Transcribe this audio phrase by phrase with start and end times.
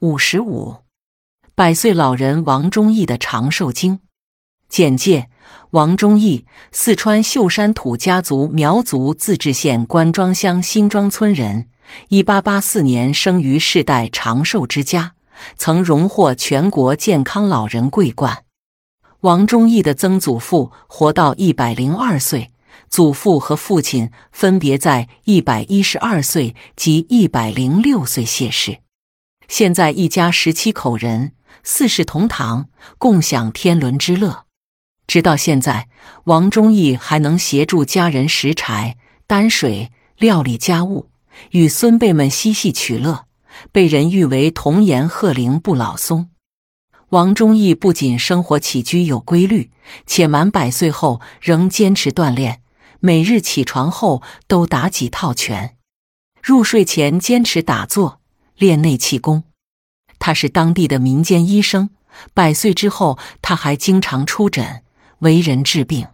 [0.00, 0.76] 五十五，
[1.54, 4.00] 百岁老人王忠义的长寿经
[4.68, 5.30] 简介：
[5.70, 11.70] 王忠义，四川秀山土家族苗族自治县关庄乡新庄村人，
[12.08, 15.14] 一八八四年生于世代长寿之家，
[15.56, 18.44] 曾荣获全国健康老人桂冠。
[19.20, 22.50] 王忠义的曾祖父活到一百零二岁。
[22.90, 28.80] 祖父和父亲分别在一百一十二岁及一百零六岁谢世。
[29.48, 31.32] 现在一家十七口人，
[31.62, 32.68] 四世同堂，
[32.98, 34.44] 共享天伦之乐。
[35.06, 35.88] 直到现在，
[36.24, 38.96] 王忠义还能协助家人拾柴、
[39.26, 41.10] 担水、料理家务，
[41.50, 43.26] 与孙辈们嬉戏取乐，
[43.70, 46.30] 被人誉为“童颜鹤龄不老松”。
[47.10, 49.70] 王忠义不仅生活起居有规律，
[50.06, 52.62] 且满百岁后仍坚持锻炼。
[52.98, 55.76] 每日起床后都打几套拳，
[56.42, 58.20] 入睡前坚持打坐
[58.56, 59.44] 练内气功。
[60.18, 61.90] 他是当地的民间医生，
[62.34, 64.82] 百岁之后他还经常出诊
[65.20, 66.06] 为人治病。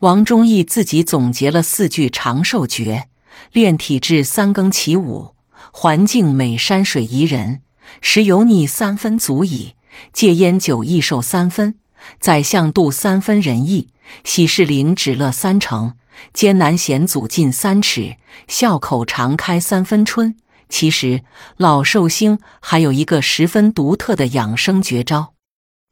[0.00, 3.08] 王忠义自己总结了四句长寿诀：
[3.52, 5.34] 练体质三更起舞，
[5.72, 7.62] 环境美山水宜人，
[8.00, 9.74] 食油腻三分足矣，
[10.12, 11.78] 戒烟酒益寿三分，
[12.20, 13.88] 宰相度三分仁义。
[14.22, 15.94] 喜事临止乐三成，
[16.32, 20.36] 艰难险阻进三尺，笑口常开三分春。
[20.68, 21.22] 其实
[21.56, 25.34] 老寿星还有一个十分独特的养生绝招。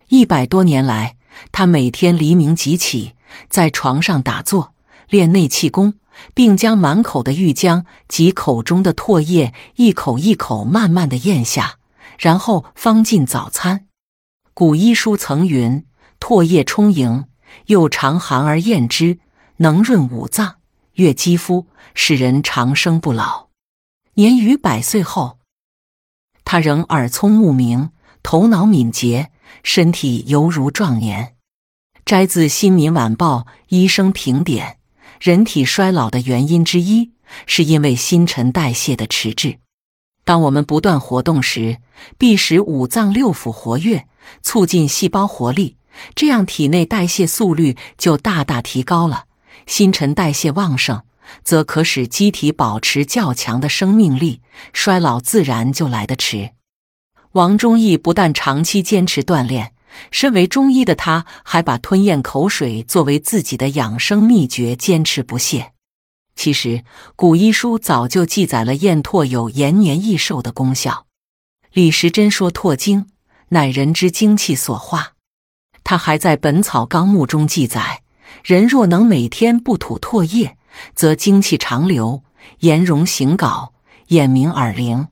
[0.09, 1.17] 一百多年来，
[1.53, 3.13] 他每天黎明即起，
[3.49, 4.75] 在床上打坐
[5.09, 5.95] 练内气功，
[6.35, 11.79] 并将满口的玉浆及口中的唾液一口一口慢慢的咽下，
[12.19, 13.87] 然后方进早餐。
[14.53, 15.85] 古医书曾云
[16.21, 17.25] ：“唾液充盈。”
[17.67, 19.21] 又常含而咽之，
[19.59, 20.57] 能润五脏、
[20.95, 23.44] 悦肌肤，使人长生不老。
[24.17, 25.39] 年逾百岁后，
[26.45, 27.91] 他仍耳聪目明，
[28.23, 29.33] 头脑敏捷，
[29.65, 31.35] 身体犹如壮年。
[32.05, 34.79] 摘自《新民晚报》医生评点：
[35.21, 37.11] 人体衰老的原因之一，
[37.47, 39.59] 是因为新陈代谢的迟滞。
[40.25, 41.79] 当我们不断活动时，
[42.17, 44.07] 必使五脏六腑活跃，
[44.43, 45.77] 促进细胞活力。
[46.15, 49.25] 这样，体内代谢速率就大大提高了。
[49.67, 51.03] 新陈代谢旺盛，
[51.43, 54.41] 则可使机体保持较强的生命力，
[54.73, 56.51] 衰老自然就来得迟。
[57.33, 59.73] 王忠义不但长期坚持锻炼，
[60.11, 65.73] 身为中医的他，还把吞咽口水作为自己的养生秘诀，坚持不懈。
[66.37, 66.85] 其实，
[67.17, 71.07] 古医书早就记载了咽唾有延年益寿的功效。
[71.73, 73.07] 李时珍说：“唾精，
[73.49, 75.13] 乃人之精气所化。”
[75.85, 78.03] 他还在《本草纲目》中记载：
[78.43, 80.57] 人若能每天不吐唾液，
[80.95, 82.23] 则精气长流，
[82.61, 83.71] 颜容形槁，
[84.09, 85.07] 眼明耳灵；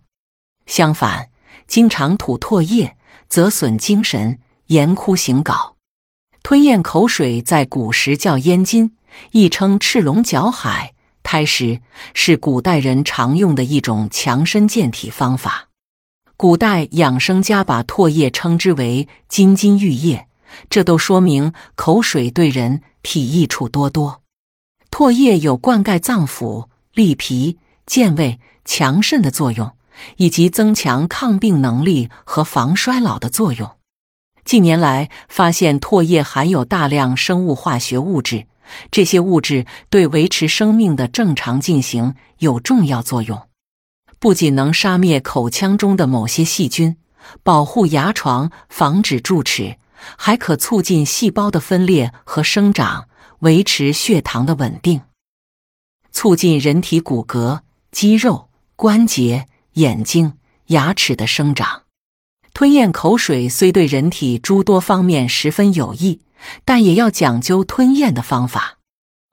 [0.67, 1.31] 相反，
[1.67, 2.97] 经常吐唾液，
[3.29, 5.75] 则损精神，颜枯形槁。
[6.43, 8.97] 吞咽口水在古时叫咽津，
[9.31, 11.81] 亦称赤龙搅海、胎石，
[12.15, 15.69] 是古代人常用的一种强身健体方法。
[16.37, 20.27] 古代养生家把唾液称之为金津玉液。
[20.69, 24.22] 这都说明口水对人体益处多多。
[24.93, 29.73] 唾液有灌溉脏腑、利脾、健胃、强肾的作用，
[30.19, 33.71] 以及增强抗病能力和防衰老的作用。
[34.45, 38.47] 近年来发现，唾液含有大量生物化学物质，
[38.91, 43.49] 这些物质对维持生命的正常进行有重要作用。
[44.19, 46.99] 不仅能杀灭口腔中的某些细菌，
[47.43, 49.79] 保护牙床，防止蛀齿。
[50.19, 53.07] 还可促进细胞的分裂和生长，
[53.43, 55.01] 维持血糖的稳定，
[56.13, 60.35] 促进人体骨骼、肌肉、关节、眼睛、
[60.67, 61.83] 牙齿的生长。
[62.55, 66.21] 吞咽口水虽对人体诸多方面十分有益，
[66.65, 68.79] 但也要讲究吞咽的方法。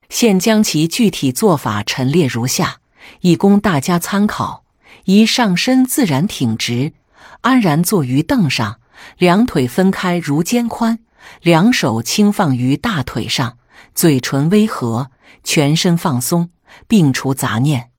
[0.10, 2.80] 现将其具体做法陈列如下，
[3.22, 4.64] 以供大家参考：
[5.06, 6.94] 一、上身自然挺直，
[7.42, 8.80] 安然坐于凳上。
[9.20, 10.98] 两腿分开如肩宽，
[11.42, 13.60] 两手轻放于大腿上，
[13.94, 15.12] 嘴唇微合，
[15.44, 16.50] 全身放松，
[16.88, 17.92] 并除杂念。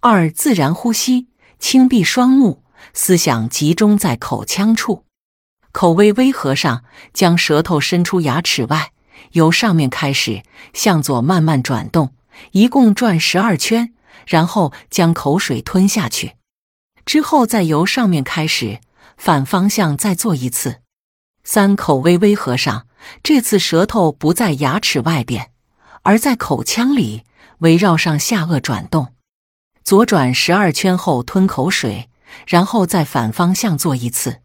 [0.00, 2.62] 二、自然呼吸，轻闭双目，
[2.92, 5.04] 思想集中在口腔处，
[5.72, 8.92] 口微微合上，将舌头伸出牙齿外，
[9.32, 10.42] 由上面开始
[10.72, 12.14] 向左慢慢转动，
[12.52, 13.94] 一共转十二圈，
[14.26, 16.36] 然后将口水吞下去，
[17.04, 18.80] 之后再由上面开始。
[19.16, 20.82] 反方向再做一次。
[21.42, 22.86] 三口微微合上，
[23.22, 25.50] 这次舌头不在牙齿外边，
[26.02, 27.24] 而在口腔里，
[27.58, 29.14] 围绕上下颚转动。
[29.84, 32.10] 左转十二圈后吞口水，
[32.46, 34.40] 然后再反方向做一次。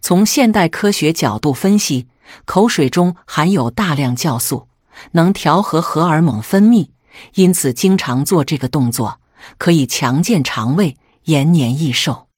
[0.00, 2.06] 从现代科学角度分析，
[2.44, 4.68] 口水中含有大量酵素，
[5.12, 6.90] 能调和荷尔蒙分泌，
[7.34, 9.20] 因此经常做这个动作
[9.58, 12.28] 可以强健肠胃、延年益寿。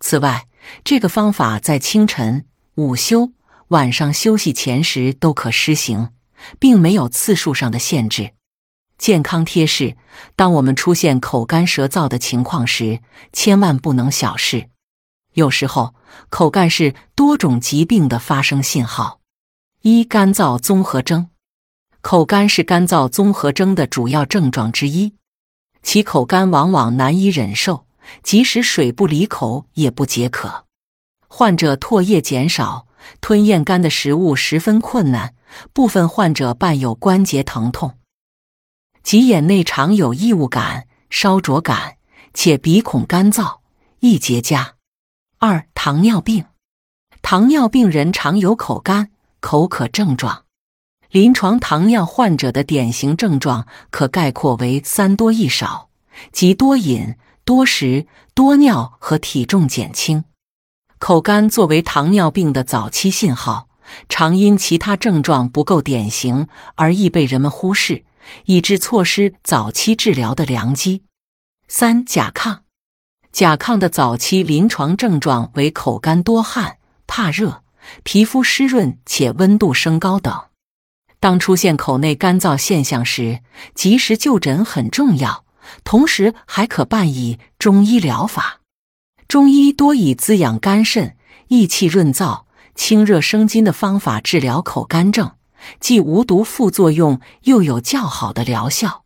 [0.00, 0.46] 此外，
[0.84, 2.44] 这个方法在清晨、
[2.74, 3.32] 午休、
[3.68, 6.10] 晚上休息前时都可施行，
[6.58, 8.32] 并没有次数上的限制。
[8.96, 9.96] 健康贴士：
[10.34, 13.00] 当我们出现口干舌燥的情况时，
[13.32, 14.70] 千万不能小视。
[15.34, 15.94] 有时候，
[16.30, 19.20] 口干是多种疾病的发生信号。
[19.82, 21.28] 一、干燥综合征。
[22.00, 25.14] 口干是干燥综合征的主要症状之一，
[25.82, 27.86] 其口干往往难以忍受，
[28.22, 30.64] 即使水不离口也不解渴。
[31.28, 32.87] 患者唾液减少，
[33.20, 35.34] 吞咽干的食物十分困难，
[35.72, 37.98] 部分患者伴有关节疼痛。
[39.02, 41.96] 及眼内常有异物感、烧灼感，
[42.34, 43.58] 且鼻孔干燥，
[44.00, 44.72] 易结痂。
[45.38, 46.44] 二、糖尿病，
[47.22, 49.10] 糖尿病人常有口干、
[49.40, 50.44] 口渴症状。
[51.10, 55.88] 临床糖尿患者的典型症状可概括为三多一少，
[56.32, 57.14] 即多饮、
[57.44, 60.24] 多食、多尿和体重减轻。
[60.98, 63.68] 口干作为糖尿病的早期信号，
[64.08, 68.04] 常因其他症状不够典型而易被人们忽视。
[68.44, 71.02] 以致错失早期治疗的良机。
[71.66, 72.58] 三甲亢，
[73.32, 77.62] 甲亢的早期临床症状为口干多汗、怕热、
[78.02, 80.44] 皮肤湿润且温度升高等。
[81.20, 83.40] 当出现口内干燥现象时，
[83.74, 85.44] 及时就诊很重要，
[85.84, 88.60] 同时还可伴以中医疗法。
[89.28, 91.14] 中医多以滋养肝肾、
[91.48, 92.44] 益气润燥、
[92.74, 95.32] 清热生津的方法治疗口干症。
[95.80, 99.04] 既无毒副作用，又有较好的疗效。